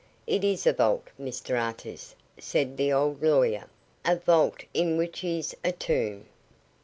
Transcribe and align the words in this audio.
"It 0.25 0.43
is 0.43 0.65
a 0.65 0.73
vault, 0.73 1.09
Mr 1.21 1.61
Artis," 1.61 2.15
said 2.39 2.75
the 2.75 2.91
old 2.91 3.21
lawyer 3.21 3.65
"a 4.03 4.15
vault 4.15 4.63
in 4.73 4.97
which 4.97 5.23
is 5.23 5.55
a 5.63 5.71
tomb. 5.73 6.25